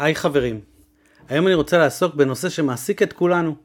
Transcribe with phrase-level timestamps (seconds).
[0.00, 0.60] היי חברים,
[1.28, 3.56] היום אני רוצה לעסוק בנושא שמעסיק את כולנו.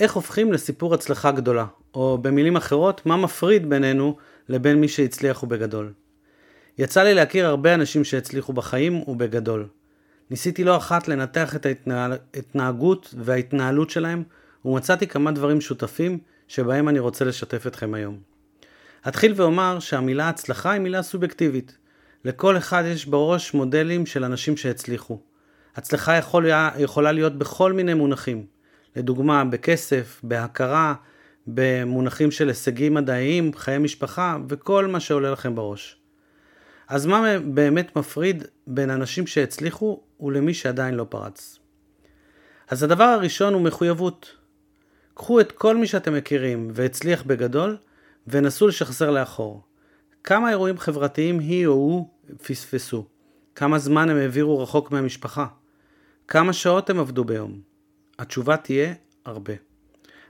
[0.00, 4.16] איך הופכים לסיפור הצלחה גדולה, או במילים אחרות, מה מפריד בינינו
[4.48, 5.92] לבין מי שהצליח ובגדול.
[6.78, 9.68] יצא לי להכיר הרבה אנשים שהצליחו בחיים ובגדול.
[10.30, 11.66] ניסיתי לא אחת לנתח את
[12.34, 14.22] ההתנהגות וההתנהלות שלהם,
[14.64, 18.18] ומצאתי כמה דברים שותפים שבהם אני רוצה לשתף אתכם היום.
[19.08, 21.78] אתחיל ואומר שהמילה הצלחה היא מילה סובייקטיבית.
[22.24, 25.29] לכל אחד יש בראש מודלים של אנשים שהצליחו.
[25.80, 26.46] הצלחה יכול,
[26.78, 28.46] יכולה להיות בכל מיני מונחים.
[28.96, 30.94] לדוגמה, בכסף, בהכרה,
[31.46, 35.96] במונחים של הישגים מדעיים, חיי משפחה וכל מה שעולה לכם בראש.
[36.88, 41.58] אז מה באמת מפריד בין אנשים שהצליחו ולמי שעדיין לא פרץ?
[42.68, 44.36] אז הדבר הראשון הוא מחויבות.
[45.14, 47.76] קחו את כל מי שאתם מכירים והצליח בגדול
[48.26, 49.62] ונסו לשחזר לאחור.
[50.24, 52.08] כמה אירועים חברתיים היא או הוא
[52.46, 53.06] פספסו?
[53.54, 55.46] כמה זמן הם העבירו רחוק מהמשפחה?
[56.32, 57.60] כמה שעות הם עבדו ביום?
[58.18, 59.52] התשובה תהיה הרבה.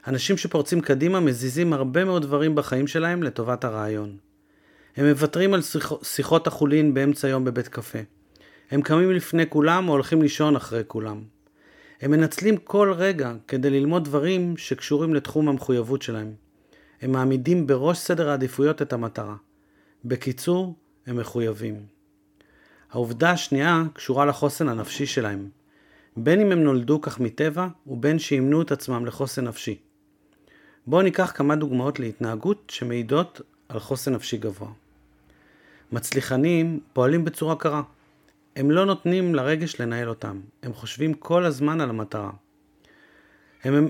[0.07, 4.17] אנשים שפורצים קדימה מזיזים הרבה מאוד דברים בחיים שלהם לטובת הרעיון.
[4.97, 5.93] הם מוותרים על שיח...
[6.03, 7.99] שיחות החולין באמצע היום בבית קפה.
[8.71, 11.23] הם קמים לפני כולם או הולכים לישון אחרי כולם.
[12.01, 16.33] הם מנצלים כל רגע כדי ללמוד דברים שקשורים לתחום המחויבות שלהם.
[17.03, 19.37] הם מעמידים בראש סדר העדיפויות את המטרה.
[20.05, 20.75] בקיצור,
[21.07, 21.87] הם מחויבים.
[22.91, 25.60] העובדה השנייה קשורה לחוסן הנפשי שלהם.
[26.17, 29.79] בין אם הם נולדו כך מטבע, ובין שאימנו את עצמם לחוסן נפשי.
[30.87, 34.69] בואו ניקח כמה דוגמאות להתנהגות שמעידות על חוסן נפשי גבוה.
[35.93, 37.83] מצליחנים פועלים בצורה קרה.
[38.57, 42.31] הם לא נותנים לרגש לנהל אותם, הם חושבים כל הזמן על המטרה.
[43.65, 43.89] הם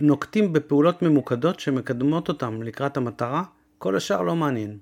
[0.00, 3.42] נוקטים בפעולות ממוקדות שמקדמות אותם לקראת המטרה,
[3.78, 4.78] כל השאר לא מעניין.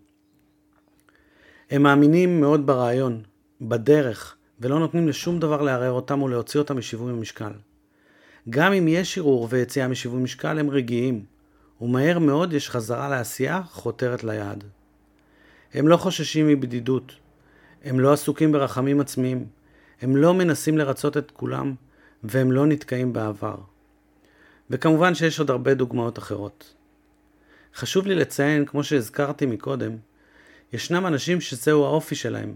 [1.70, 3.22] הם מאמינים מאוד ברעיון,
[3.60, 7.52] בדרך, ולא נותנים לשום דבר לערער אותם או להוציא אותם משיווי המשקל.
[8.50, 11.24] גם אם יש ערעור ויציאה משיווי משקל הם רגיעים,
[11.80, 14.64] ומהר מאוד יש חזרה לעשייה חותרת ליעד.
[15.74, 17.12] הם לא חוששים מבדידות,
[17.84, 19.46] הם לא עסוקים ברחמים עצמיים,
[20.00, 21.74] הם לא מנסים לרצות את כולם,
[22.24, 23.56] והם לא נתקעים בעבר.
[24.70, 26.74] וכמובן שיש עוד הרבה דוגמאות אחרות.
[27.74, 29.96] חשוב לי לציין, כמו שהזכרתי מקודם,
[30.72, 32.52] ישנם אנשים שזהו האופי שלהם,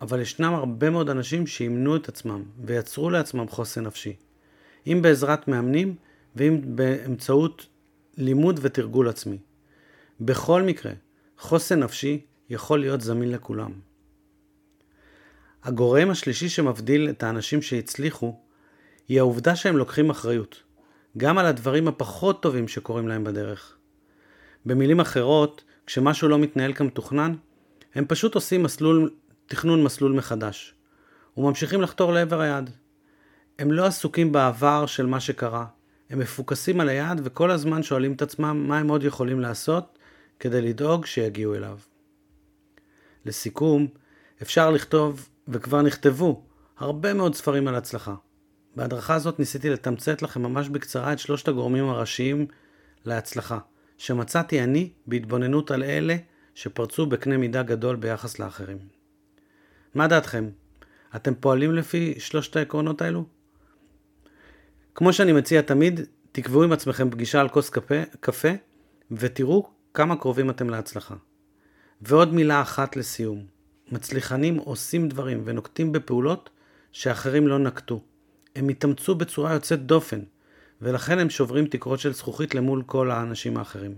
[0.00, 4.16] אבל ישנם הרבה מאוד אנשים שאימנו את עצמם ויצרו לעצמם חוסן נפשי.
[4.86, 5.94] אם בעזרת מאמנים
[6.36, 7.66] ואם באמצעות
[8.16, 9.38] לימוד ותרגול עצמי.
[10.20, 10.92] בכל מקרה,
[11.38, 13.72] חוסן נפשי יכול להיות זמין לכולם.
[15.62, 18.40] הגורם השלישי שמבדיל את האנשים שהצליחו,
[19.08, 20.62] היא העובדה שהם לוקחים אחריות,
[21.16, 23.76] גם על הדברים הפחות טובים שקורים להם בדרך.
[24.66, 27.34] במילים אחרות, כשמשהו לא מתנהל כמתוכנן,
[27.94, 29.10] הם פשוט עושים מסלול,
[29.50, 30.74] תכנון מסלול מחדש,
[31.36, 32.70] וממשיכים לחתור לעבר היעד.
[33.58, 35.66] הם לא עסוקים בעבר של מה שקרה,
[36.10, 39.98] הם מפוקסים על היעד וכל הזמן שואלים את עצמם מה הם עוד יכולים לעשות
[40.40, 41.78] כדי לדאוג שיגיעו אליו.
[43.24, 43.86] לסיכום,
[44.42, 46.44] אפשר לכתוב, וכבר נכתבו,
[46.78, 48.14] הרבה מאוד ספרים על הצלחה.
[48.76, 52.46] בהדרכה הזאת ניסיתי לתמצת לכם ממש בקצרה את שלושת הגורמים הראשיים
[53.04, 53.58] להצלחה,
[53.98, 56.16] שמצאתי אני בהתבוננות על אלה
[56.54, 58.99] שפרצו בקנה מידה גדול ביחס לאחרים.
[59.94, 60.48] מה דעתכם?
[61.16, 63.24] אתם פועלים לפי שלושת העקרונות האלו?
[64.94, 66.00] כמו שאני מציע תמיד,
[66.32, 68.48] תקבעו עם עצמכם פגישה על כוס קפה, קפה
[69.10, 71.14] ותראו כמה קרובים אתם להצלחה.
[72.02, 73.46] ועוד מילה אחת לסיום.
[73.92, 76.50] מצליחנים עושים דברים ונוקטים בפעולות
[76.92, 78.02] שאחרים לא נקטו.
[78.56, 80.20] הם התאמצו בצורה יוצאת דופן,
[80.82, 83.94] ולכן הם שוברים תקרות של זכוכית למול כל האנשים האחרים.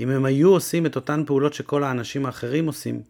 [0.00, 3.02] אם הם היו עושים את אותן פעולות שכל האנשים האחרים עושים,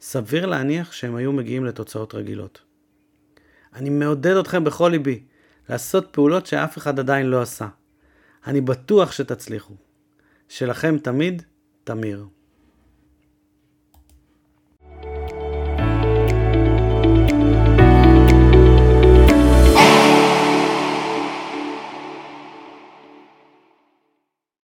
[0.00, 2.62] סביר להניח שהם היו מגיעים לתוצאות רגילות.
[3.74, 5.24] אני מעודד אתכם בכל ליבי
[5.68, 7.68] לעשות פעולות שאף אחד עדיין לא עשה.
[8.46, 9.74] אני בטוח שתצליחו.
[10.48, 11.42] שלכם תמיד,
[11.84, 12.26] תמיר.